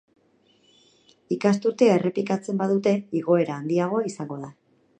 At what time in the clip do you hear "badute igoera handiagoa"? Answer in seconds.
2.63-4.03